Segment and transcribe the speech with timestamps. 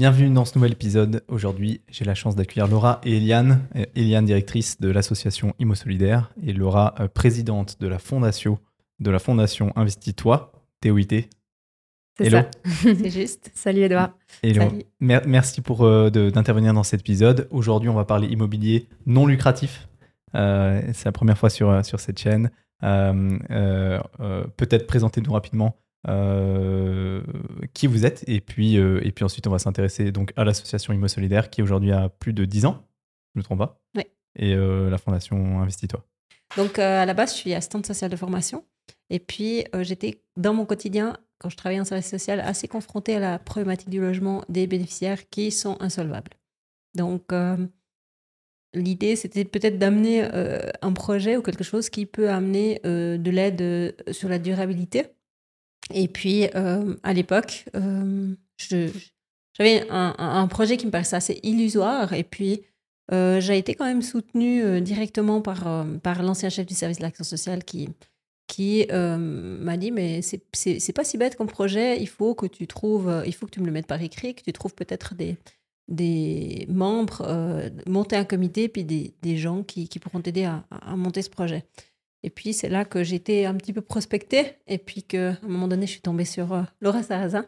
[0.00, 1.22] Bienvenue dans ce nouvel épisode.
[1.28, 3.68] Aujourd'hui, j'ai la chance d'accueillir Laura et Eliane.
[3.76, 8.58] Euh, Eliane, directrice de l'association Imo Solidaire, et Laura, euh, présidente de la fondation,
[9.00, 11.28] de la fondation Investis-toi, TOIT.
[12.16, 13.50] C'est ça, c'est juste.
[13.52, 14.16] Salut Edouard.
[14.42, 14.84] Salut.
[15.00, 17.46] merci pour euh, d'intervenir dans cet épisode.
[17.50, 19.86] Aujourd'hui, on va parler immobilier non lucratif.
[20.32, 22.50] c'est la première fois sur, sur cette chaîne.
[22.80, 25.76] Peut-être présentez-nous rapidement
[26.08, 27.22] euh,
[27.74, 28.24] qui vous êtes.
[28.26, 31.62] Et puis, euh, et puis ensuite, on va s'intéresser donc à l'association Imo Solidaire qui
[31.62, 32.86] aujourd'hui a plus de 10 ans,
[33.34, 33.80] je ne me trompe pas.
[33.94, 34.04] Oui.
[34.36, 36.04] Et euh, la fondation Investis-toi.
[36.56, 38.64] Donc, à la base, je suis assistante sociale de formation.
[39.08, 43.20] Et puis, j'étais dans mon quotidien, quand je travaillais en service social, assez confrontée à
[43.20, 46.32] la problématique du logement des bénéficiaires qui sont insolvables.
[46.96, 47.32] Donc,
[48.74, 50.24] l'idée, c'était peut-être d'amener
[50.82, 55.06] un projet ou quelque chose qui peut amener de l'aide sur la durabilité
[55.92, 58.34] et puis, euh, à l'époque, euh,
[59.54, 62.12] j'avais un, projet qui me paraissait assez illusoire.
[62.12, 62.62] Et puis,
[63.12, 67.24] euh, j'ai été quand même soutenue directement par, par l'ancien chef du service de l'action
[67.24, 67.88] sociale qui,
[68.46, 73.22] qui m'a dit Mais c'est pas si bête comme projet, il faut que tu trouves,
[73.26, 75.36] il faut que tu me le mettes par écrit, que tu trouves peut-être des,
[75.88, 80.96] des membres, monter un comité, puis des, des gens qui, qui pourront t'aider à, à,
[80.96, 81.64] monter ce projet.
[82.22, 84.56] Et puis, c'est là que j'étais un petit peu prospectée.
[84.66, 87.46] Et puis, qu'à un moment donné, je suis tombée sur euh, Laura Sarrazin,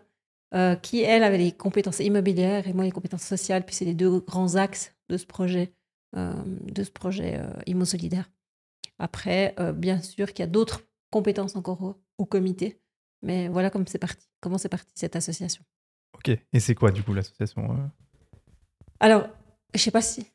[0.55, 3.65] euh, qui, elle, avait les compétences immobilières et moi, les compétences sociales.
[3.65, 5.75] Puis, c'est les deux grands axes de ce projet,
[6.17, 8.31] euh, de ce projet Immo Solidaire.
[8.99, 12.81] Après, bien sûr qu'il y a d'autres compétences encore au, au, comité.
[13.23, 15.65] Mais voilà comme c'est parti, comment c'est parti cette association.
[16.15, 16.29] Ok.
[16.53, 17.91] Et c'est quoi, du coup, l'association
[19.01, 19.29] Alors,
[19.75, 20.27] je sais pas si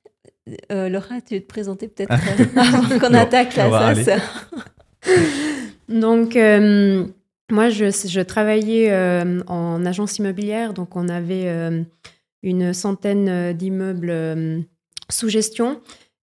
[0.72, 2.12] euh, Laura, tu veux te présenter peut-être
[2.58, 4.10] euh, avant qu'on attaque la sauce
[5.90, 7.06] Donc, euh,
[7.50, 8.94] moi, je, je travaillais
[9.48, 11.48] en agence immobilière, donc on avait
[12.44, 14.66] une centaine d'immeubles
[15.10, 15.80] sous gestion.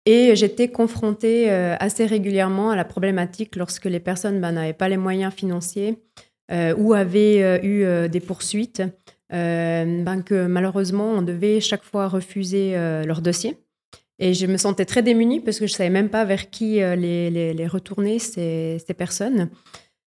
[0.04, 4.96] Et j'étais confrontée assez régulièrement à la problématique lorsque les personnes ben, n'avaient pas les
[4.96, 6.02] moyens financiers
[6.50, 8.82] ou avaient eu des poursuites,
[9.30, 13.62] ben, que malheureusement, on devait chaque fois refuser leur dossier.
[14.22, 16.80] Et je me sentais très démunie parce que je ne savais même pas vers qui
[16.80, 19.50] euh, les, retourner, ces, ces personnes.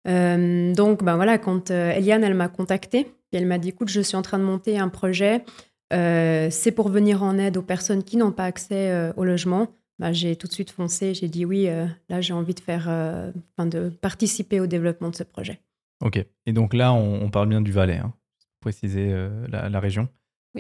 [0.07, 4.01] Euh, donc, ben voilà, quand euh, Eliane, elle m'a contactée, elle m'a dit, écoute, je
[4.01, 5.45] suis en train de monter un projet,
[5.91, 9.67] c'est pour venir en aide aux personnes qui n'ont pas accès au logement.
[9.99, 11.67] Ben, j'ai tout de suite foncé, j'ai dit oui,
[12.09, 15.59] là j'ai envie de faire, enfin de participer au développement de ce projet.
[16.03, 18.13] Ok, et donc là on, parle bien du Valais, hein,
[18.59, 19.11] préciser
[19.47, 20.07] la, région.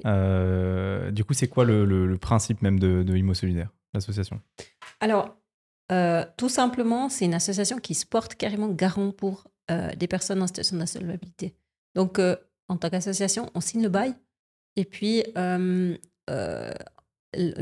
[0.05, 4.41] Euh, du coup, c'est quoi le, principe même de, de Imo Solidaire, l'association?
[4.99, 5.37] Alors,
[5.91, 10.41] euh, tout simplement, c'est une association qui se porte carrément garant pour euh, des personnes
[10.41, 11.55] en situation d'insolvabilité.
[11.95, 12.19] Donc,
[12.67, 14.13] en tant qu'association, on signe le bail
[14.75, 15.97] et puis le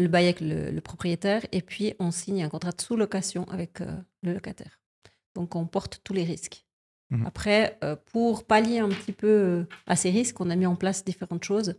[0.08, 4.82] bail avec le, propriétaire et puis on signe un contrat de sous-location avec le locataire.
[5.34, 6.66] Donc, on porte tous les risques.
[7.10, 7.26] Mmh.
[7.26, 7.80] Après,
[8.12, 11.76] pour pallier un petit peu à ces risques, on a mis en place différentes choses.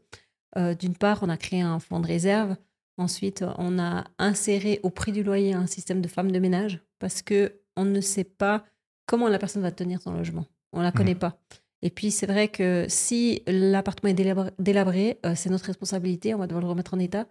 [0.56, 2.56] Euh, d'une part, on a créé un fonds de réserve.
[2.96, 7.22] Ensuite, on a inséré au prix du loyer un système de femmes de ménage parce
[7.22, 8.64] que on ne sait pas
[9.06, 10.46] comment la personne va tenir son logement.
[10.72, 11.20] On la connaît mmh.
[11.20, 11.40] pas.
[11.82, 16.34] Et puis, c'est vrai que si l'appartement est délabré, euh, c'est notre responsabilité.
[16.34, 17.28] On va devoir le remettre en état.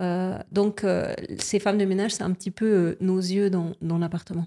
[0.00, 0.86] Euh, donc,
[1.38, 4.46] ces femmes de ménage, c'est un petit peu nos yeux dans, l'appartement.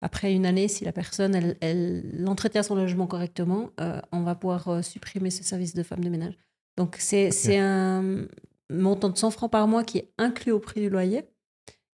[0.00, 3.70] Après une année, si la personne elle, elle entretient son logement correctement,
[4.12, 6.38] on va pouvoir supprimer ce service de femmes de ménage.
[6.76, 8.26] Donc, c'est un
[8.70, 11.22] montant de 100 francs par mois qui est inclus au prix du loyer.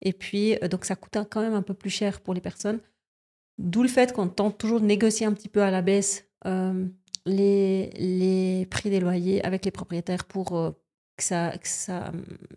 [0.03, 2.81] Et puis, euh, donc, ça coûte quand même un peu plus cher pour les personnes.
[3.59, 6.87] D'où le fait qu'on tente toujours de négocier un petit peu à la baisse euh,
[7.27, 10.71] les, les prix des loyers avec les propriétaires pour euh,
[11.19, 12.11] que ça que ça,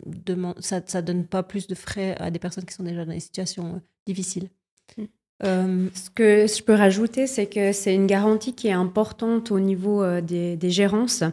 [0.06, 3.12] demande, ça, ça donne pas plus de frais à des personnes qui sont déjà dans
[3.12, 4.50] des situations difficiles.
[4.98, 5.90] Mm.
[5.94, 10.22] ce que je peux rajouter, c'est que c'est une garantie qui est importante au niveau
[10.22, 11.26] des, des gérances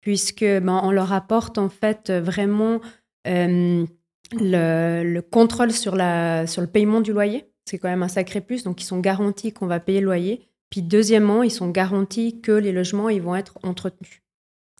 [0.00, 2.80] puisque ben, on leur apporte en fait vraiment
[3.26, 3.86] euh,
[4.32, 7.46] le, contrôle sur, la, sur le paiement du loyer.
[7.66, 10.46] C'est quand même un sacré plus, donc ils sont garantis qu'on va payer le loyer.
[10.70, 14.22] Puis deuxièmement, ils sont garantis que les logements ils vont être entretenus.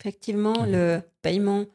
[0.00, 1.66] Effectivement, le paiement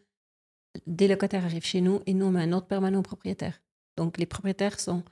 [0.88, 3.62] des locataires arrive chez nous et nous on met un ordre permanent aux propriétaires.
[3.98, 5.04] Donc les propriétaires sont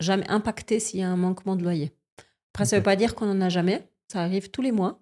[0.00, 1.92] jamais impactés s'il y a un manquement de loyer.
[2.52, 3.86] Après, ça ne veut pas dire qu'on n'en a jamais.
[4.12, 5.00] Ça arrive tous les mois.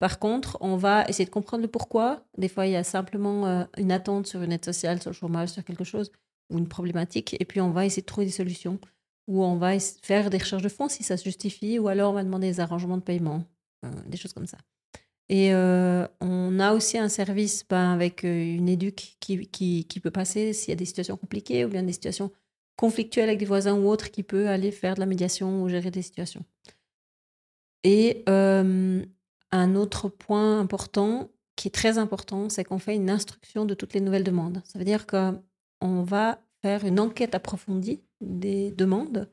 [0.00, 2.24] Par contre, on va essayer de comprendre le pourquoi.
[2.38, 5.14] Des fois, il y a simplement euh, une attente sur une aide sociale, sur le
[5.14, 6.10] chômage, sur quelque chose,
[6.48, 7.36] ou une problématique.
[7.38, 8.80] Et puis, on va essayer de trouver des solutions.
[9.28, 11.78] Ou on va faire des recherches de fonds si ça se justifie.
[11.78, 13.44] Ou alors, on va demander des arrangements de paiement,
[13.84, 14.56] euh, des choses comme ça.
[15.28, 20.70] Et euh, on a aussi un service ben, avec une éduque qui, peut passer s'il
[20.70, 22.32] y a des situations compliquées ou bien des situations
[22.76, 25.90] conflictuelles avec des voisins ou autres, qui peut aller faire de la médiation ou gérer
[25.90, 26.42] des situations.
[27.84, 28.24] Et
[29.52, 33.94] un autre point important, qui est très important, c'est qu'on fait une instruction de toutes
[33.94, 34.62] les nouvelles demandes.
[34.64, 39.28] Ça veut dire qu'on va faire une enquête approfondie des demandes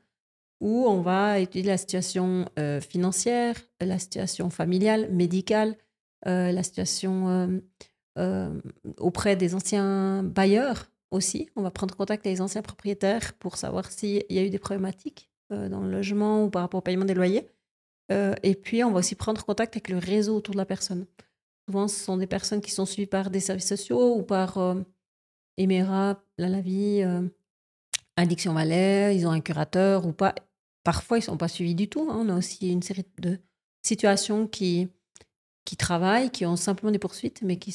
[0.60, 2.46] où on va étudier la situation
[2.80, 5.76] financière, la situation familiale, médicale,
[6.26, 7.60] euh, la situation euh,
[8.18, 8.60] euh,
[8.98, 11.48] auprès des anciens bailleurs aussi.
[11.54, 14.58] On va prendre contact avec les anciens propriétaires pour savoir s'il y a eu des
[14.58, 17.48] problématiques dans le logement ou par rapport au paiement des loyers.
[18.10, 21.06] Et puis, on va aussi prendre contact avec le réseau autour de la personne.
[21.66, 24.80] Souvent, ce sont des personnes qui sont suivies par des services sociaux ou par euh,
[25.58, 27.04] Emera, La Vie,
[28.18, 30.34] Addiction Valais, ils ont un curateur ou pas.
[30.82, 32.08] Parfois, ils ne sont pas suivis du tout.
[32.10, 32.16] Hein.
[32.18, 33.38] On a aussi une série de
[33.82, 34.88] situations qui,
[35.64, 37.72] qui travaillent, qui ont simplement des poursuites, mais qui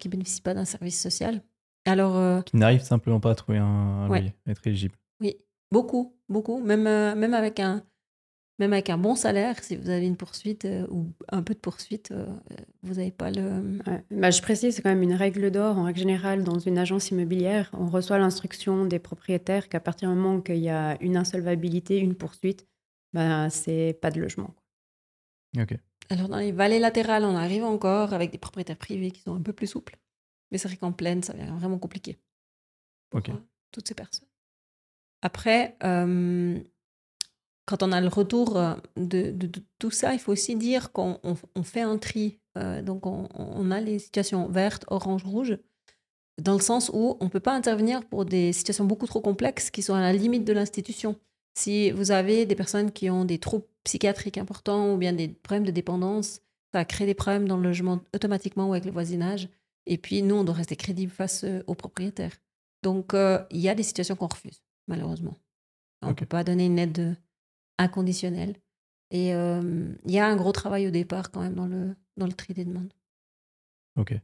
[0.00, 1.42] qui bénéficient pas d'un service social.
[1.84, 4.96] Alors, euh, qui n'arrivent simplement pas à trouver un, loyer, à être éligible.
[5.20, 5.36] Oui,
[5.70, 6.58] beaucoup, beaucoup.
[6.60, 7.84] Même, euh, même avec un,
[8.58, 11.58] même avec un bon salaire, si vous avez une poursuite euh, ou un peu de
[11.58, 12.12] poursuite,
[12.82, 13.78] vous n'avez pas le.
[14.10, 17.10] Bah, je précise, c'est quand même une règle d'or en règle générale dans une agence
[17.10, 17.70] immobilière.
[17.74, 22.14] On reçoit l'instruction des propriétaires qu'à partir du moment qu'il y a une insolvabilité, une
[22.14, 22.66] poursuite,
[23.12, 24.54] bah, c'est pas de logement.
[25.58, 25.76] Ok.
[26.08, 29.42] Alors, dans les vallées latérales, on arrive encore avec des propriétaires privés qui sont un
[29.42, 29.98] peu plus souples.
[30.50, 32.18] Mais c'est vrai qu'en plaine, ça devient vraiment compliqué.
[33.10, 33.22] Pour
[33.72, 34.28] toutes ces personnes.
[35.22, 36.58] Après, euh,
[37.66, 39.34] quand on a le retour euh, de,
[39.78, 41.18] tout ça, il faut aussi dire qu'on
[41.62, 42.38] fait un tri.
[42.56, 45.58] Euh, donc, on, on, a les situations vertes, orange, rouge,
[46.40, 49.70] dans le sens où on ne peut pas intervenir pour des situations beaucoup trop complexes
[49.70, 51.16] qui sont à la limite de l'institution.
[51.58, 55.66] Si vous avez des personnes qui ont des troubles psychiatriques importants ou bien des problèmes
[55.66, 56.40] de dépendance,
[56.72, 59.48] ça crée des problèmes dans le logement automatiquement ou avec le voisinage.
[59.86, 62.36] Et puis, nous, on doit rester crédible face euh, aux propriétaires.
[62.82, 65.36] Donc, euh, il y a des situations qu'on refuse, malheureusement.
[66.02, 67.16] On ne peut pas donner une aide
[67.78, 68.56] inconditionnelle.
[69.10, 72.26] Et euh, il y a un gros travail au départ quand même dans le, dans
[72.26, 72.92] le tri des demandes.
[73.96, 74.18] Ok.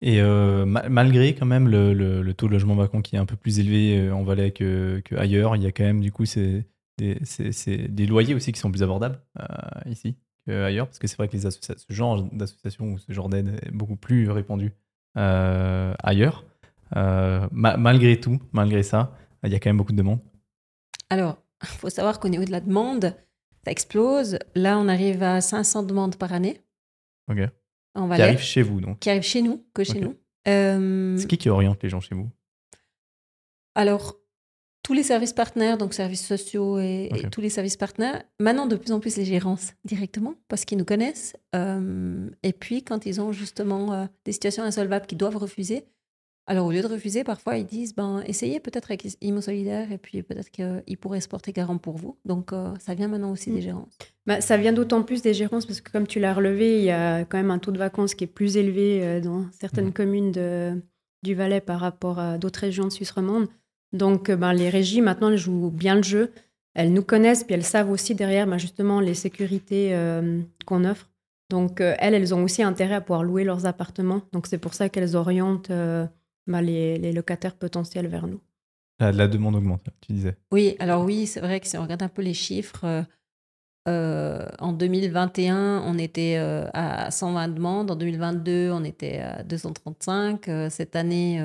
[0.00, 3.34] Et euh, malgré quand même le, le, taux de logement vacant qui est un peu
[3.34, 6.24] plus élevé euh, en Valais que, que ailleurs, il y a quand même du coup
[6.24, 6.66] c'est
[6.98, 7.18] des,
[7.88, 9.44] des, loyers aussi qui sont plus abordables euh,
[9.86, 10.16] ici
[10.46, 13.72] qu'ailleurs, parce que c'est vrai que les ce genre d'association ou ce genre d'aide est
[13.72, 14.72] beaucoup plus répandu
[15.16, 16.44] ailleurs.
[17.50, 19.12] malgré tout, malgré ça,
[19.42, 20.20] il y a quand même beaucoup de demandes.
[21.10, 23.14] Alors, il faut savoir qu'au niveau de la demande,
[23.64, 24.38] ça explose.
[24.54, 26.60] Là, on arrive à 500 demandes par année.
[27.30, 27.48] Ok
[28.14, 28.98] qui arrive chez vous, donc.
[29.00, 30.16] Qui arrive chez nous, que chez nous.
[30.46, 32.30] Euh, c'est qui qui oriente les gens chez vous?
[33.74, 34.16] Alors,
[34.82, 38.92] tous les services partenaires, donc services sociaux et, tous les services partenaires, maintenant de plus
[38.92, 41.36] en plus les gérances directement, parce qu'ils nous connaissent.
[41.54, 45.84] Euh, et puis, quand ils ont justement euh, des situations insolvables qu'ils doivent refuser,
[46.50, 49.98] alors, au lieu de refuser, parfois, ils disent ben, essayez peut-être avec Imo Solidaire et
[49.98, 52.16] puis peut-être qu'ils pourraient se porter garant pour vous.
[52.24, 53.62] Donc, euh, ça vient maintenant aussi des mm.
[53.62, 53.98] gérances.
[54.26, 56.90] Bah, ça vient d'autant plus des gérances parce que, comme tu l'as relevé, il y
[56.90, 59.92] a quand même un taux de vacances qui est plus élevé euh, dans certaines mm.
[59.92, 60.82] communes de,
[61.22, 63.48] du Valais par rapport à d'autres régions de Suisse romande.
[63.92, 66.32] Donc, euh, ben, les régies, maintenant, elles jouent bien le jeu.
[66.72, 69.94] Elles nous connaissent, puis elles savent aussi derrière ben, justement les sécurités
[70.64, 71.10] qu'on offre.
[71.50, 74.22] Donc, elles, elles ont aussi intérêt à pouvoir louer leurs appartements.
[74.32, 75.72] Donc, c'est pour ça qu'elles orientent
[76.48, 78.40] bah, les, locataires potentiels vers nous.
[78.98, 80.36] La, demande augmente, tu disais.
[80.50, 83.02] Oui, alors oui, c'est vrai que si on regarde un peu les chiffres, euh,
[83.86, 87.90] euh, en 2021, on était euh, à 120 demandes.
[87.90, 90.50] En 2022, on était à 235.
[90.70, 91.40] cette année,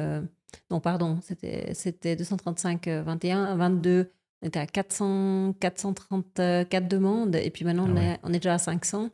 [0.72, 3.56] non, pardon, c'était 235, 21.
[3.56, 4.10] 22,
[4.42, 7.36] on était à 400, 434 demandes.
[7.36, 9.12] Et puis maintenant, on, ah est, on, est, déjà à 500.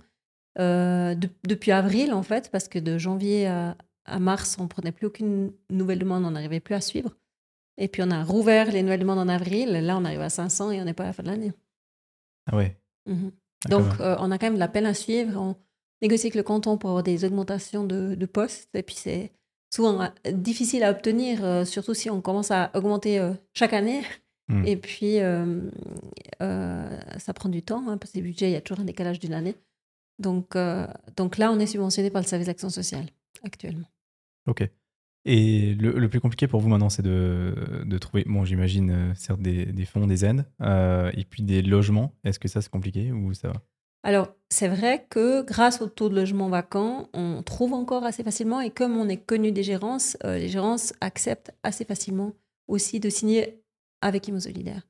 [0.56, 3.76] depuis avril, en fait, parce que de janvier à,
[4.10, 7.16] à mars, on ne prenait plus aucune nouvelle demande, on n'arrivait plus à suivre.
[7.78, 9.72] Et puis on a rouvert les nouvelles demandes en avril.
[9.72, 11.54] Là, on arrive à 500 et on n'est pas à la fin de l'année.
[12.52, 12.78] Ah ouais.
[13.06, 13.32] Mhm.
[13.68, 15.40] Donc, euh, on a quand même de la peine à suivre.
[15.40, 15.56] On
[16.02, 18.70] négocie avec le canton pour avoir des augmentations de, postes.
[18.74, 19.32] Et puis, c'est
[19.74, 23.22] souvent euh, difficile à obtenir, euh, surtout si on commence à augmenter
[23.54, 24.02] chaque année.
[24.48, 24.66] Hmm.
[24.66, 25.18] Et puis,
[26.40, 29.20] ça prend du temps, hein, parce que les budgets, il y a toujours un décalage
[29.20, 29.56] d'une année.
[30.20, 30.58] Donc,
[31.16, 33.06] donc là, on est subventionné par le service d'action sociale
[33.44, 33.88] actuellement.
[34.48, 34.70] Ok.
[35.26, 37.54] Et le, plus compliqué pour vous maintenant, c'est de,
[37.86, 41.62] de, trouver, bon, j'imagine, euh, certes, des, des, fonds, des aides, euh, et puis des
[41.62, 42.14] logements.
[42.24, 43.62] Est-ce que ça, c'est compliqué ou ça va?
[44.04, 48.62] Alors, c'est vrai que grâce au taux de logement vacant, on trouve encore assez facilement,
[48.62, 52.34] et comme on est connu des gérances, euh, les gérances acceptent assez facilement
[52.68, 53.62] aussi de signer
[54.02, 54.88] avec Imo Solidaire.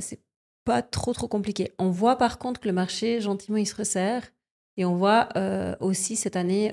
[0.00, 0.20] c'est
[0.64, 1.72] pas trop, trop compliqué.
[1.78, 4.22] On voit par contre que le marché, gentiment, il se resserre.
[4.78, 5.28] Et on voit
[5.80, 6.72] aussi cette année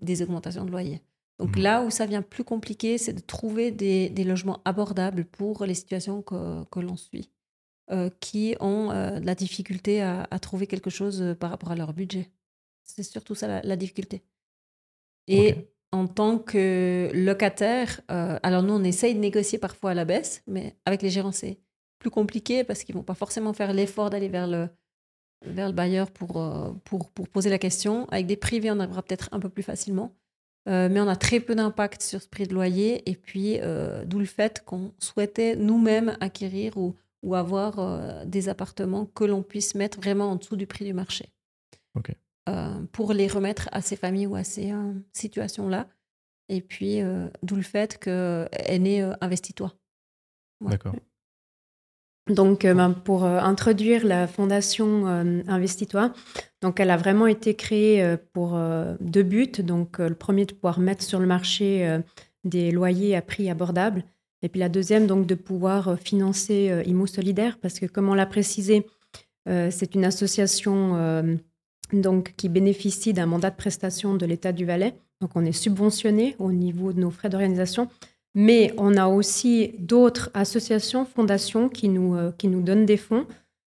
[0.00, 1.02] des augmentations de loyers.
[1.38, 1.60] Donc mmh.
[1.60, 6.22] là où ça devient plus compliqué, c'est de trouver des, logements abordables pour les situations
[6.22, 7.30] que, l'on suit,
[8.20, 12.28] qui ont de la difficulté à, trouver quelque chose par rapport à leur budget.
[12.82, 14.24] C'est surtout ça la, difficulté.
[15.28, 15.54] Et
[15.92, 20.76] en tant que locataire, alors nous, on essaye de négocier parfois à la baisse, mais
[20.86, 21.60] avec les gérants, c'est
[21.98, 24.68] plus compliqué parce qu'ils vont pas forcément faire l'effort d'aller vers le,
[25.42, 28.06] vers le bailleur pour, euh, pour, pour, poser la question.
[28.08, 30.14] Avec des privés, on arrivera peut-être un peu plus facilement.
[30.68, 33.08] Euh, mais on a très peu d'impact sur ce prix de loyer.
[33.08, 39.06] Et puis, euh, d'où le fait qu'on souhaitait nous-mêmes acquérir ou, ou avoir des appartements
[39.06, 41.30] que l'on puisse mettre vraiment en dessous du prix du marché.
[42.92, 44.72] pour les remettre à ces familles ou à ces
[45.12, 45.86] situations-là.
[46.48, 47.00] Et puis,
[47.42, 49.74] d'où le fait qu'elle est Investis-toi.
[50.62, 50.94] D'accord.
[52.28, 56.12] Donc, euh, ben, pour euh, introduire la fondation euh, Investitoire,
[56.60, 58.58] donc elle a vraiment été créée pour
[59.00, 59.52] deux buts.
[59.60, 62.00] Donc, le premier de pouvoir mettre sur le marché
[62.42, 64.02] des loyers à prix abordables,
[64.42, 68.26] et puis la deuxième donc de pouvoir financer Imo Solidaire, parce que comme on l'a
[68.26, 68.86] précisé,
[69.46, 71.38] c'est une association
[71.92, 74.94] donc qui bénéficie d'un mandat de prestation de l'État du Valais.
[75.20, 77.88] Donc, on est subventionné au niveau de nos frais d'organisation.
[78.40, 83.26] Mais on a aussi d'autres associations, fondations qui nous, euh, qui nous donnent des fonds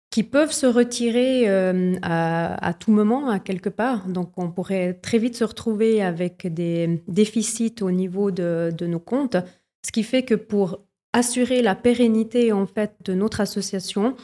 [0.08, 4.08] qui peuvent se retirer euh, à, tout moment, à quelque part.
[4.08, 9.36] Donc, on pourrait très vite se retrouver avec des déficits au niveau de, nos comptes,
[9.84, 10.80] ce qui fait que pour
[11.12, 14.14] assurer la pérennité en fait de notre association,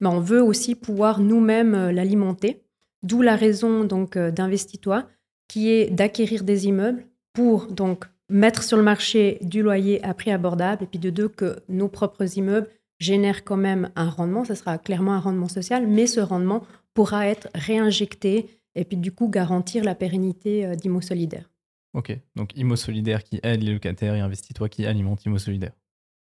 [0.00, 2.64] ben, on veut aussi pouvoir nous-mêmes euh, l'alimenter.
[3.02, 5.06] D'où la raison donc d'Investitoi,
[5.48, 10.30] qui est d'acquérir des immeubles pour donc mettre sur le marché du loyer à prix
[10.30, 12.68] abordable, et puis de deux, que nos propres immeubles
[12.98, 16.64] génèrent quand même un rendement, ce sera clairement un rendement social, mais ce rendement
[16.94, 21.50] pourra être réinjecté et puis du coup garantir la pérennité euh, d'Imo Solidaire.
[21.94, 25.72] Ok, donc Imo Solidaire qui aide les locataires et investis-toi qui alimente Imo Solidaire.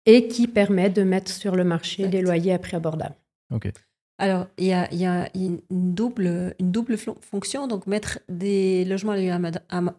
[0.06, 3.16] Et qui permet de mettre sur le marché des loyers à prix abordable.
[3.54, 3.70] Ok.
[4.18, 9.16] Alors, il y a, une, double, une double fonction, donc mettre des logements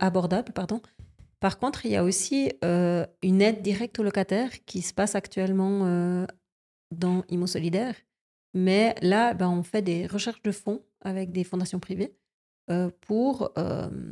[0.00, 0.80] abordables, pardon,
[1.40, 5.14] par contre, il y a aussi euh, une aide directe aux locataires qui se passe
[5.14, 6.26] actuellement euh,
[6.90, 7.94] dans Imo Solidaire.
[8.54, 12.16] Mais là, ben, on fait des recherches de fonds avec des fondations privées
[12.70, 13.52] euh, pour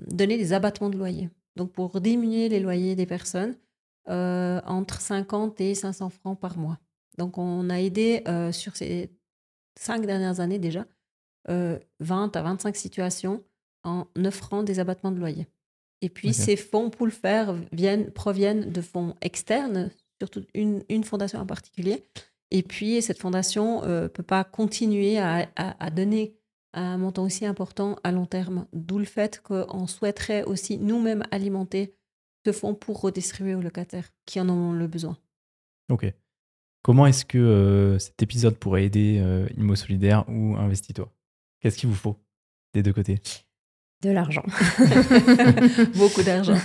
[0.08, 1.30] donner des abattements de loyer.
[1.56, 3.56] Donc, pour diminuer les loyers des personnes
[4.08, 6.78] entre 50 et 500 francs par mois.
[7.18, 9.10] Donc, on a aidé sur ces
[9.76, 10.86] cinq dernières années déjà
[11.48, 13.42] 20 à 25 situations
[13.82, 15.48] en offrant des abattements de loyer.
[16.06, 21.02] Et puis, ces fonds, pour le faire, viennent, proviennent de fonds externes, surtout une, une
[21.02, 22.04] fondation en particulier.
[22.52, 26.36] Et puis, cette fondation ne euh, peut pas continuer à, à, donner
[26.74, 28.68] un montant aussi important à long terme.
[28.72, 31.96] D'où le fait qu'on souhaiterait aussi nous-mêmes alimenter
[32.44, 35.18] ce fonds pour redistribuer aux locataires qui en ont le besoin.
[35.90, 36.06] Ok.
[36.82, 41.12] Comment est-ce que euh, cet épisode pourrait aider euh, Imo Solidaire ou Investis-toi?
[41.58, 42.16] Qu'est-ce qu'il vous faut
[42.74, 43.20] des deux côtés?
[44.06, 44.44] De l'argent.
[45.96, 46.56] Beaucoup d'argent.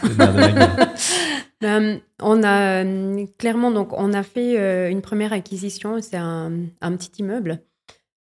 [1.63, 6.51] Euh, on a euh, clairement donc on a fait euh, une première acquisition, c'est un,
[6.81, 7.60] petit immeuble.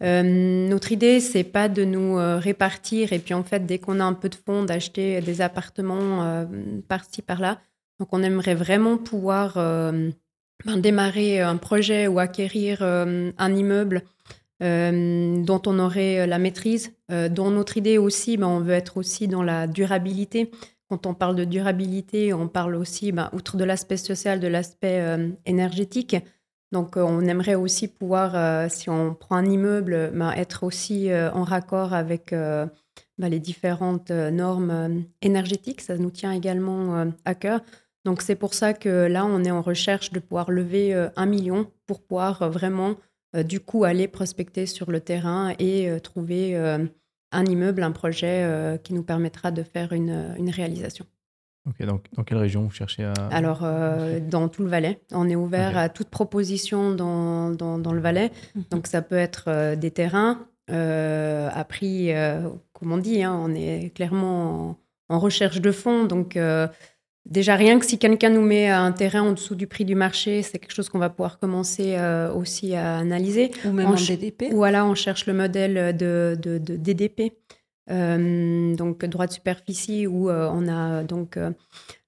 [0.02, 4.14] notre idée c'est pas de nous répartir et puis en fait dès qu'on a un
[4.14, 6.48] peu de fonds d'acheter des appartements
[6.88, 7.60] par-ci par-là.
[8.00, 14.02] Donc on aimerait vraiment pouvoir ben, démarrer un projet ou acquérir un immeuble
[14.64, 16.92] euh, dont on aurait euh, la maîtrise.
[17.12, 20.50] Euh, notre idée aussi, ben, on veut être aussi dans la durabilité.
[20.90, 25.04] Quand on parle de durabilité, on parle aussi, ben, outre de l'aspect social, de l'aspect
[25.46, 26.16] énergétique.
[26.72, 31.94] Donc, on aimerait aussi pouvoir, si on prend un immeuble, ben, être aussi en raccord
[31.94, 32.34] avec
[33.20, 35.82] les différentes normes énergétiques.
[35.82, 37.60] Ça nous tient également à cœur.
[38.06, 41.68] Donc, c'est pour ça que là, on est en recherche de pouvoir lever un million
[41.86, 42.94] pour pouvoir vraiment euh,
[43.34, 46.86] du coup aller prospecter sur le terrain et euh, trouver euh,
[47.32, 51.06] un immeuble, un projet qui nous permettra de faire une, réalisation.
[51.68, 53.12] Ok, donc dans quelle région vous cherchez à...
[53.32, 53.68] Alors,
[54.22, 55.02] dans tout le Valais.
[55.12, 58.32] On est ouvert à toute proposition dans, dans, le Valais.
[58.56, 58.64] Mhm.
[58.72, 62.14] Donc, ça peut être des terrains à prix,
[62.72, 64.70] comme on dit, hein, on est clairement
[65.10, 66.06] en, en, recherche de fonds.
[66.06, 66.40] Donc,
[67.30, 70.44] Déjà, rien que si quelqu'un nous met un terrain en dessous du prix du marché,
[70.44, 73.52] c'est quelque chose qu'on va pouvoir commencer euh, aussi à analyser.
[73.66, 74.46] Ou même en, DDP.
[74.54, 77.34] Voilà, on cherche le modèle de, de, DDP,
[77.92, 81.38] euh, donc droit de superficie, où euh, on a donc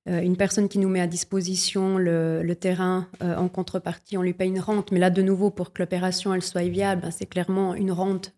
[0.05, 4.61] une personne qui nous met à disposition le, terrain en contrepartie, on lui paye une
[4.61, 4.93] rente.
[4.93, 8.33] Mais là, de nouveau, pour que l'opération elle soit viable, ben, c'est clairement une rente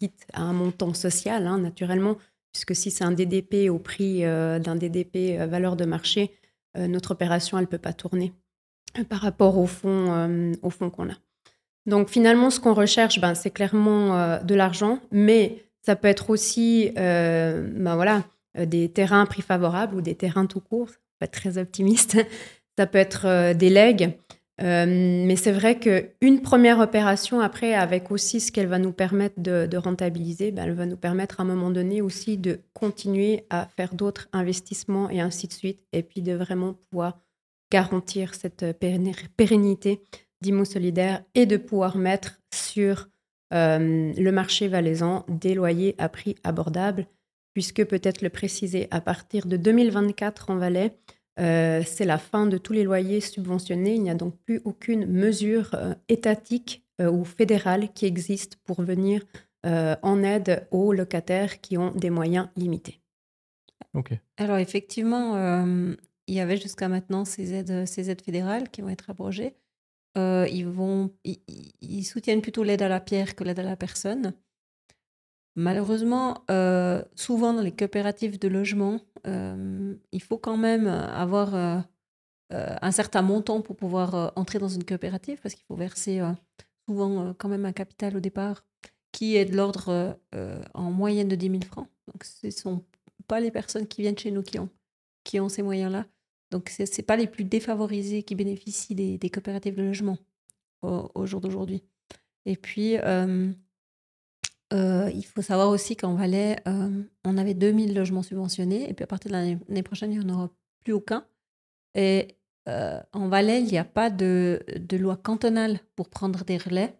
[0.00, 2.16] dite à un montant social, hein, naturellement,
[2.56, 6.32] puisque si c'est un DDP au prix d'un DDP valeur de marché,
[6.74, 8.32] notre opération, elle ne peut pas tourner
[9.10, 11.14] par rapport au fonds, au fond qu'on a.
[11.84, 16.90] Donc finalement, ce qu'on recherche, ben, c'est clairement de l'argent, mais ça peut être aussi
[16.94, 18.24] ben, voilà,
[18.58, 22.16] des terrains à prix favorable ou des terrains tout court, pas très optimiste.
[22.78, 24.18] Ça peut être des legs.
[24.62, 24.86] Euh,
[25.26, 29.76] mais c'est vrai qu'une première opération, après, avec aussi ce qu'elle va nous permettre de,
[29.76, 33.94] rentabiliser, ben, elle va nous permettre à un moment donné aussi de continuer à faire
[33.94, 37.18] d'autres investissements et ainsi de suite, et puis de vraiment pouvoir
[37.70, 40.02] garantir cette pérennité
[40.40, 43.08] d'Imo Solidaire et de pouvoir mettre sur
[43.52, 47.06] euh, le marché valaisan des loyers à prix abordables,
[47.52, 50.96] puisque peut-être le préciser, à partir de 2024 en Valais,
[51.38, 53.94] euh, c'est la fin de tous les loyers subventionnés.
[53.94, 58.82] Il n'y a donc plus aucune mesure euh, étatique euh, ou fédérale qui existe pour
[58.82, 59.22] venir
[60.02, 63.00] en aide aux locataires qui ont des moyens limités.
[63.94, 64.12] Ok.
[64.36, 65.34] Alors effectivement,
[66.28, 69.56] il y avait jusqu'à maintenant ces aides, ces aides fédérales qui vont être abrogées.
[70.14, 74.34] ils, vont, ils soutiennent plutôt l'aide à la pierre que l'aide à la personne.
[75.56, 81.80] Malheureusement, euh, souvent dans les coopératives de logement, euh, il faut quand même avoir euh,
[82.50, 86.20] un certain montant pour pouvoir entrer dans une coopérative parce qu'il faut verser
[86.86, 88.66] souvent quand même un capital au départ
[89.12, 90.18] qui est de l'ordre
[90.74, 91.88] en moyenne de 10 000 francs.
[92.06, 92.84] Donc ce ne sont
[93.26, 94.68] pas les personnes qui viennent chez nous qui ont,
[95.24, 96.04] qui ont ces moyens-là.
[96.50, 100.18] Donc ce n'est pas les plus défavorisés qui bénéficient des, coopératives de logement
[100.82, 101.82] au, au jour d'aujourd'hui.
[102.44, 102.98] Et puis,
[104.72, 109.04] euh, il faut savoir aussi qu'en Valais, euh, on avait 2000 logements subventionnés, et puis
[109.04, 110.50] à partir de l'année prochaine, il n'y en aura
[110.84, 111.24] plus aucun.
[111.94, 112.36] Et
[112.68, 116.98] euh, en Valais, il n'y a pas de, de, loi cantonale pour prendre des relais,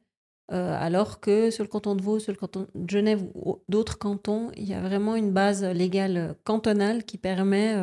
[0.49, 4.53] alors que sur le canton de Vaud, sur le canton de Genève ou d'autres cantons,
[4.57, 7.75] il y a vraiment une base légale cantonale qui permet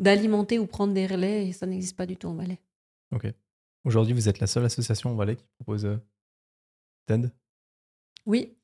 [0.00, 2.58] d'alimenter ou prendre des relais, et ça n'existe pas du tout en Valais.
[3.12, 3.32] Ok.
[3.84, 5.88] Aujourd'hui, vous êtes la seule association en Valais qui propose
[7.06, 7.30] d'aide
[8.26, 8.56] Oui.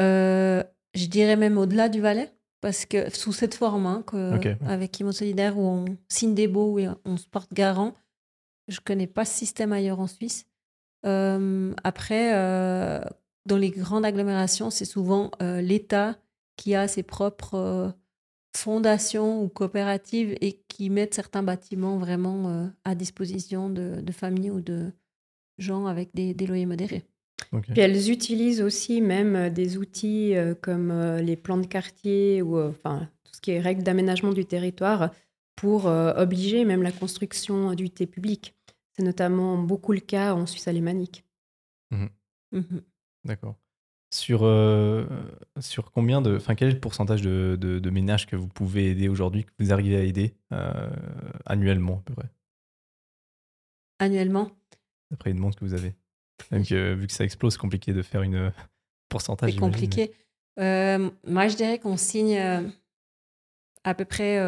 [0.00, 0.62] Euh,
[0.94, 4.04] je dirais même au-delà du Valais, parce que sous cette forme, hein,
[4.66, 7.94] avec Imo Solidaire, où on signe des baux, où on se porte garant,
[8.68, 10.46] je ne connais pas ce système ailleurs en Suisse.
[11.06, 13.00] Euh, après, euh,
[13.46, 16.18] dans les grandes agglomérations, c'est souvent l'État
[16.56, 17.94] qui a ses propres
[18.54, 24.92] fondations ou coopératives et qui mettent certains bâtiments vraiment à disposition de, familles ou de
[25.58, 27.04] gens avec des loyers modérés.
[27.50, 32.42] Puis elles utilisent aussi même euh, des outils euh, comme euh, les plans de quartier
[32.42, 35.10] ou enfin tout ce qui est règles d'aménagement du territoire
[35.56, 38.54] pour obliger même la construction d'unités publiques.
[38.96, 41.22] C'est notamment beaucoup le cas en Suisse alémanique.
[41.90, 42.06] Mmh
[42.52, 42.78] mmh
[43.26, 43.56] D'accord.
[44.10, 44.40] Sur,
[45.60, 46.34] sur combien de.
[46.34, 49.70] Enfin, quel est le pourcentage de, de, ménages que vous pouvez aider aujourd'hui, que vous
[49.70, 50.34] arrivez à aider
[51.44, 52.30] annuellement à peu près?
[53.98, 54.50] Annuellement?
[55.10, 55.94] D'après une demande que vous avez
[56.50, 58.50] vu que ça explose, c'est compliqué de faire une euh,
[59.08, 59.52] pourcentage.
[59.52, 60.12] C'est compliqué.
[60.58, 62.62] Euh, moi, je dirais qu'on signe euh,
[63.84, 64.38] à peu près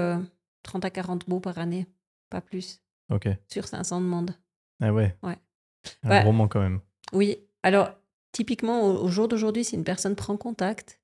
[0.62, 1.86] 30 à 40 mots par année,
[2.30, 2.80] pas plus.
[3.10, 3.28] Ok.
[3.48, 4.34] Sur 500 demandes.
[4.80, 5.16] Ah ouais.
[5.22, 5.36] Ouais.
[6.02, 6.80] Un roman quand même.
[7.12, 7.38] Oui.
[7.62, 7.90] Alors,
[8.32, 11.00] typiquement, au, jour d'aujourd'hui, si une personne prend contact,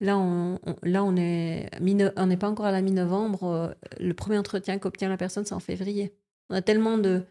[0.00, 1.70] là, on, là, on est
[2.16, 3.74] on n'est pas encore à la mi-novembre.
[3.98, 6.14] le premier entretien qu'obtient la personne, c'est en février.
[6.50, 7.24] On a tellement de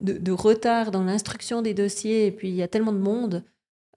[0.00, 3.44] de, retard dans l'instruction des dossiers, et puis il y a tellement de monde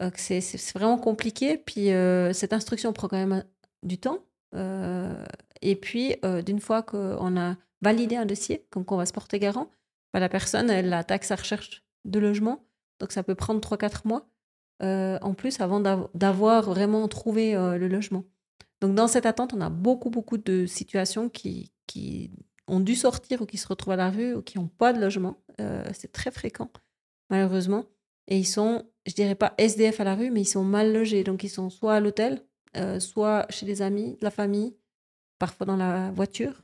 [0.01, 0.41] euh, que c'est
[0.73, 1.57] vraiment compliqué.
[1.57, 3.43] Puis euh, cette instruction prend quand même
[3.83, 4.19] du temps.
[4.55, 5.23] Euh,
[5.61, 9.69] et puis, d'une fois qu'on a validé un dossier, comme qu'on va se porter garant,
[10.13, 12.63] bah, la personne, elle attaque sa recherche de logement.
[12.99, 14.27] Donc ça peut prendre 3-4 mois
[14.79, 15.79] en plus avant
[16.13, 18.23] d'avoir vraiment trouvé le logement.
[18.81, 22.29] Donc dans cette attente, on a beaucoup, beaucoup de situations qui, qui
[22.67, 24.99] ont dû sortir ou qui se retrouvent à la rue ou qui n'ont pas de
[24.99, 25.37] logement.
[25.59, 26.69] Euh, c'est très fréquent,
[27.29, 27.85] malheureusement.
[28.27, 31.23] Et ils sont, je dirais pas SDF à la rue, mais ils sont mal logés.
[31.23, 32.43] Donc ils sont soit à l'hôtel,
[32.75, 34.75] euh, soit chez des amis, la famille,
[35.39, 36.63] parfois dans la voiture.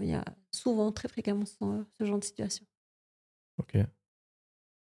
[0.00, 2.66] Il y a souvent, très fréquemment, ce, genre de situation.
[3.58, 3.76] Ok.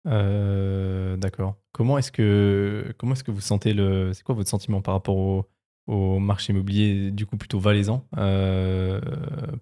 [0.08, 1.58] Euh, d'accord.
[1.74, 5.18] Comment est-ce que comment est-ce que vous sentez le c'est quoi votre sentiment par rapport
[5.18, 5.46] au,
[5.88, 9.00] au marché immobilier du coup plutôt valaisan euh,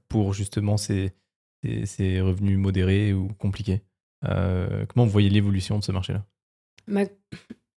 [0.09, 1.13] pour justement ces,
[1.85, 3.81] ces, revenus modérés ou compliqués.
[4.25, 6.25] Euh, comment vous voyez l'évolution de ce marché-là?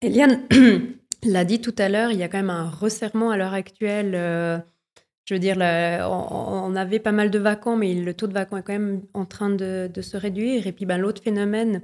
[0.02, 0.48] Eliane
[1.24, 4.14] l'a dit tout à l'heure, il y a quand même un resserrement à l'heure actuelle.
[4.16, 4.58] Euh,
[5.26, 8.64] je veux dire, on, avait pas mal de vacants, mais le taux de vacants est
[8.64, 10.68] quand même en train de, se réduire.
[10.68, 11.82] Et puis ben, l'autre phénomène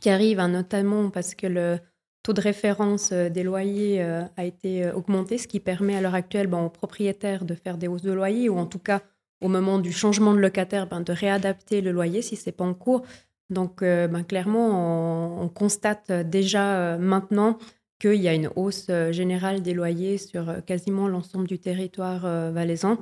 [0.00, 1.80] qui arrive, hein, notamment parce que le,
[2.22, 6.60] taux de référence des loyers a été augmenté, ce qui permet à l'heure actuelle ben,
[6.64, 9.02] aux propriétaires de faire des hausses de loyer ou en tout cas
[9.40, 12.74] au moment du changement de locataire ben, de réadapter le loyer si c'est pas en
[12.74, 13.02] cours.
[13.50, 17.58] Donc ben, clairement, on, constate déjà maintenant
[17.98, 22.98] qu'il y a une hausse générale des loyers sur quasiment l'ensemble du territoire valaisan.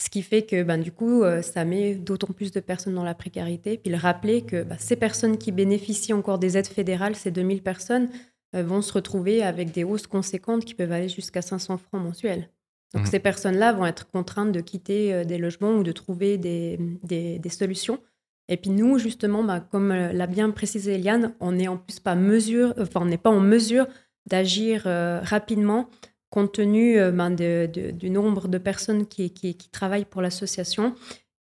[0.00, 3.76] Ce qui fait que du coup, ça met d'autant plus de personnes dans la précarité.
[3.76, 8.08] Puis le rappeler que ces personnes qui bénéficient encore des aides fédérales, ces 2000 personnes,
[8.08, 12.48] euh, vont se retrouver avec des hausses conséquentes qui peuvent aller jusqu'à 500 francs mensuels.
[12.94, 13.06] Donc mmh.
[13.06, 17.48] ces personnes-là vont être contraintes de quitter euh, des logements ou de trouver des, des,
[17.48, 18.00] solutions.
[18.48, 22.00] Et puis nous, justement, bah, comme euh, l'a bien précisé Eliane, on n'est en plus
[22.00, 23.86] pas mesure, enfin, on n'est pas en mesure
[24.28, 25.88] d'agir rapidement
[26.28, 30.94] compte tenu ben, du nombre de personnes qui, qui, travaillent pour l'association.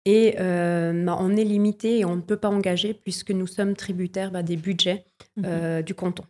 [0.05, 4.31] Et bah, on est limité et on ne peut pas engager puisque nous sommes tributaires
[4.31, 5.81] bah, des budgets mmh.
[5.81, 6.23] du canton.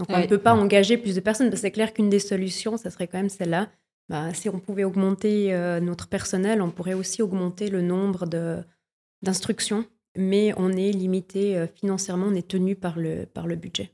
[0.00, 2.20] Donc on ne peut pas engager plus de personnes, parce que c'est clair qu'une des
[2.20, 3.68] solutions, ça serait quand même celle-là.
[4.08, 8.24] Bah, si on pouvait augmenter euh, notre personnel, on pourrait aussi augmenter le nombre
[9.22, 9.84] d'instructions,
[10.16, 13.92] mais on est limité euh, financièrement, on est tenu par le, par le budget,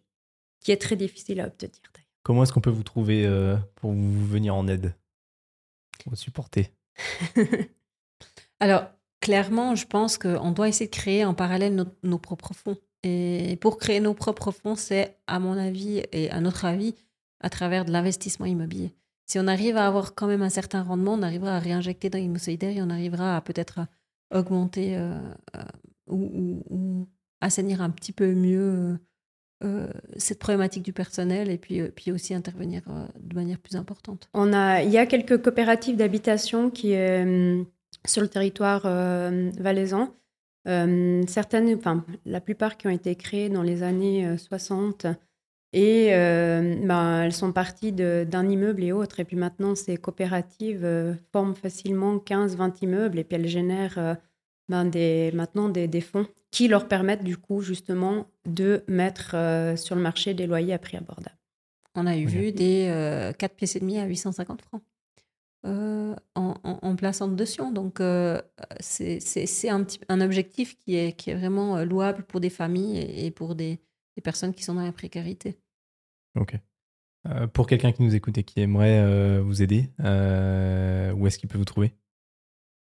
[0.60, 1.74] qui est très difficile à obtenir.
[2.22, 4.94] Comment est-ce qu'on peut vous trouver euh, pour vous venir en aide,
[6.04, 6.70] pour vous supporter?
[8.60, 8.84] Alors,
[9.18, 12.76] clairement, je pense qu'on doit essayer de créer en parallèle nos propres fonds.
[13.08, 16.96] Et pour créer nos propres fonds, c'est, à mon avis et à notre avis,
[17.40, 18.94] à travers de l'investissement immobilier.
[19.26, 22.18] Si on arrive à avoir quand même un certain rendement, on arrivera à réinjecter dans
[22.18, 23.86] l'immobilier solidaire et on arrivera à peut-être
[24.34, 25.16] augmenter euh,
[25.56, 25.62] euh,
[26.08, 27.06] ou,
[27.40, 28.98] assainir un petit peu mieux
[29.62, 32.82] euh, cette problématique du personnel et puis, aussi intervenir
[33.20, 34.28] de manière plus importante.
[34.34, 36.94] Il y a quelques coopératives d'habitation qui
[38.04, 40.12] sur le territoire valaisan
[40.66, 45.14] euh, certaines, enfin, la plupart qui ont été créées dans les années 60 euh,
[45.72, 49.20] et euh, ben, elles sont parties d'un immeuble et autres.
[49.20, 54.16] Et puis maintenant, ces coopératives forment facilement 15-20 immeubles et puis elles génèrent
[54.68, 59.36] ben, des, maintenant des, des, fonds qui leur permettent du coup justement de mettre
[59.76, 61.36] sur le marché des loyers à prix abordable.
[61.94, 64.82] On a eu vu des 4 pièces et demi à 850 francs.
[65.66, 67.60] Euh, en, en, plaçant dessus.
[67.72, 68.40] Donc, euh,
[68.78, 73.30] c'est un, un objectif qui est, qui est vraiment euh, louable pour des familles et,
[73.32, 73.80] pour des,
[74.14, 75.58] des, personnes qui sont dans la précarité.
[76.38, 76.56] Ok.
[77.52, 81.64] pour quelqu'un qui nous écoute et qui aimerait vous aider, où est-ce qu'il peut vous
[81.64, 81.94] trouver?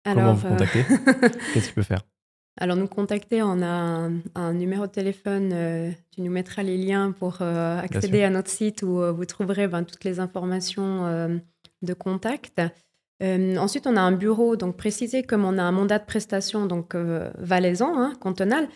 [0.04, 0.84] Comment vous contacter?
[1.54, 2.02] Qu'est-ce qu'il peut faire?
[2.58, 5.94] Alors, nous contacter, on a un, numéro de téléphone.
[6.10, 10.04] tu nous mettras les liens pour accéder à notre site où vous trouverez ben, toutes
[10.04, 11.40] les informations
[11.82, 12.60] de contact.
[13.22, 16.66] Euh, ensuite, on a un bureau, donc précisé comme on a un mandat de prestation,
[16.66, 18.68] donc euh, valaisan, hein, cantonal.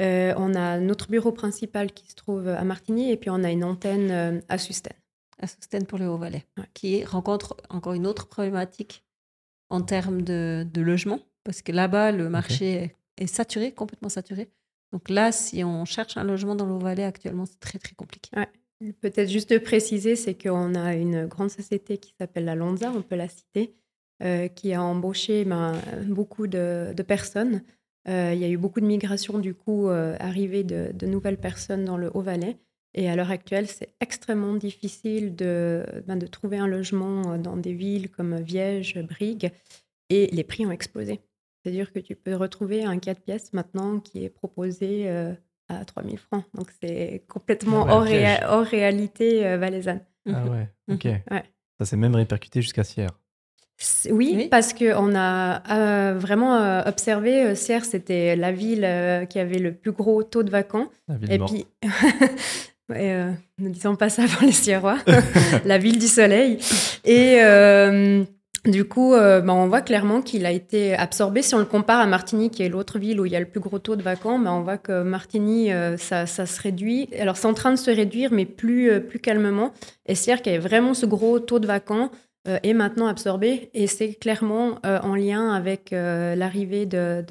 [0.00, 3.50] Euh, on a notre bureau principal qui se trouve à Martigny et puis on a
[3.50, 4.92] une antenne à Susten.
[5.40, 6.44] À Susten pour le Haut-Valais,
[6.74, 9.04] qui rencontre encore une autre problématique
[9.70, 14.50] en termes de, logement, parce que là-bas, le marché est, saturé, complètement saturé.
[14.92, 18.30] Donc là, si on cherche un logement dans le Haut-Valais actuellement, c'est très très compliqué.
[19.00, 23.02] Peut-être juste de préciser, c'est qu'on a une grande société qui s'appelle la Lonza, on
[23.02, 23.74] peut la citer,
[24.22, 27.62] euh, qui a embauché ben, beaucoup de, personnes.
[28.08, 31.84] Euh, il y a eu beaucoup de migration, du coup, euh, arrivée de, nouvelles personnes
[31.84, 32.56] dans le Haut-Valais.
[32.94, 38.08] Et à l'heure actuelle, c'est extrêmement difficile de, ben, trouver un logement dans des villes
[38.10, 39.50] comme Viège, Brigue.
[40.08, 41.20] Et les prix ont explosé.
[41.62, 45.34] C'est-à-dire que tu peux retrouver un 4 pièces maintenant qui est proposé
[45.68, 46.44] à 3000 francs.
[46.54, 50.00] Donc c'est complètement hors, réalité euh, valaisanne.
[50.28, 50.94] Ah ouais, mhm.
[50.94, 51.08] ok.
[51.78, 53.10] Ça s'est même répercuté jusqu'à Sierre.
[54.10, 59.72] Oui, parce qu'on a euh, vraiment euh, observé, Sierre, c'était la ville qui avait le
[59.72, 60.88] plus gros taux de vacants.
[61.06, 61.66] La ville Et puis,
[62.88, 64.98] ne disons pas ça pour les Sierrois,
[65.64, 66.58] la ville du soleil.
[67.04, 67.38] Et
[68.64, 71.42] du coup, euh, bah, on voit clairement qu'il a été absorbé.
[71.42, 73.46] Si on le compare à Martigny, qui est l'autre ville où il y a le
[73.46, 77.08] plus gros taux de vacants, bah, on voit que Martigny, euh, ça, se réduit.
[77.18, 79.72] Alors, c'est en train de se réduire, mais plus, euh, plus calmement.
[80.06, 82.10] Et c'est-à-dire qu'il y a vraiment ce gros taux de vacants
[82.62, 83.68] est maintenant absorbé.
[83.74, 87.22] Et c'est clairement en lien avec l'arrivée de,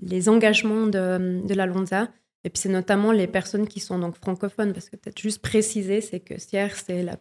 [0.00, 2.08] les engagements de, de la Lonza.
[2.44, 6.02] Et puis c'est notamment les personnes qui sont donc francophones, parce que peut-être juste préciser,
[6.02, 7.16] c'est que Sierre, c'est la,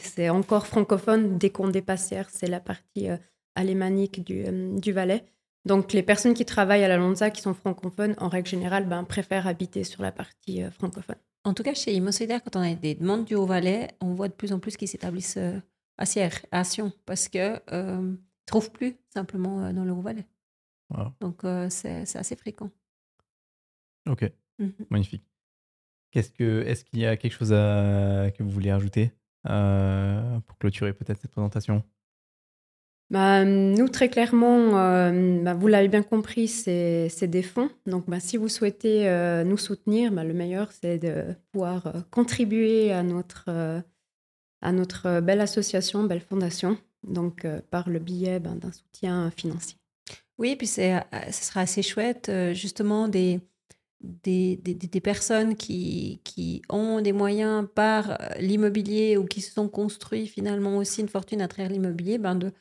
[0.00, 1.36] c'est encore francophone.
[1.36, 3.18] Dès qu'on dépasse Sierre, c'est la partie euh,
[3.54, 5.24] alémanique du, euh, du Valais.
[5.66, 9.04] Donc les personnes qui travaillent à la Lonza, qui sont francophones, en règle générale, ben,
[9.04, 11.16] préfèrent habiter sur la partie euh, francophone.
[11.44, 14.32] En tout cas, chez Imo quand on a des demandes du Haut-Valais, on voit de
[14.32, 15.38] plus en plus qu'ils s'établissent
[15.96, 20.26] à Sierre, à Sion, parce qu'ils ne trouvent plus simplement dans le Haut-Valais.
[21.20, 22.70] Donc c'est assez fréquent.
[24.08, 25.24] Ok, mmh magnifique.
[26.10, 29.12] Qu'est-ce que, est-ce qu'il y a quelque chose à, que vous voulez ajouter
[29.48, 31.84] euh, pour clôturer peut-être cette présentation?
[33.10, 37.70] Bah, nous, très clairement, euh, bah, vous l'avez bien compris, c'est des fonds.
[37.86, 42.00] Donc, bah, si vous souhaitez euh, nous soutenir, bah, le meilleur, c'est de pouvoir euh,
[42.10, 43.48] contribuer à notre,
[44.60, 49.78] à notre belle association, belle fondation, donc par le biais ben, d'un soutien financier.
[50.36, 53.40] Oui, puis ce sera assez chouette, justement, des,
[54.00, 59.68] des, des, des, personnes qui, qui ont des moyens par l'immobilier ou qui se sont
[59.68, 62.52] construits finalement aussi une fortune à travers l'immobilier, ben de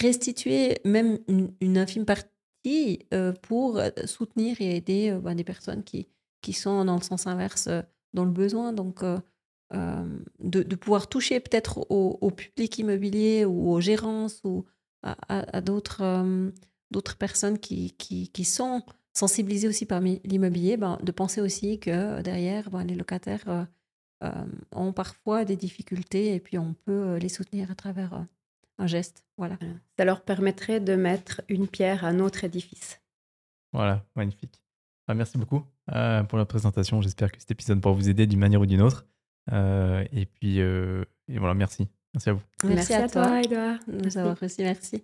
[0.00, 5.84] restituer même une, infime partie euh, pour euh, soutenir et aider euh, ben, des personnes
[5.84, 6.08] qui,
[6.40, 7.68] qui sont dans le sens inverse
[8.14, 8.72] dans le besoin.
[8.72, 9.02] Donc,
[9.72, 14.66] de, de, pouvoir toucher peut-être au, public immobilier ou aux gérances ou
[15.02, 16.50] à, d'autres
[16.90, 22.22] d'autres personnes qui, qui, qui, sont sensibilisées aussi par l'immobilier, ben, de penser aussi que
[22.22, 23.66] derrière, ben, les locataires
[24.74, 28.24] ont parfois des difficultés et puis on peut les soutenir à travers
[28.78, 29.24] un geste.
[29.36, 29.58] Voilà.
[29.98, 33.00] Ça leur permettrait de mettre une pierre à notre édifice.
[33.72, 34.62] Voilà, magnifique.
[35.08, 37.00] Ah, merci beaucoup euh, pour la présentation.
[37.00, 39.06] J'espère que cet épisode pourra vous aider d'une manière ou d'une autre.
[39.52, 41.88] Euh, et puis, euh, et voilà, merci.
[42.14, 42.42] Merci à vous.
[42.64, 44.62] Merci, à, toi, Edouard, nous avoir reçu.
[44.62, 45.02] Merci.